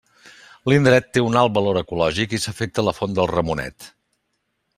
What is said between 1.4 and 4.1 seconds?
alt valor ecològic i s'afecta la font del Ramonet.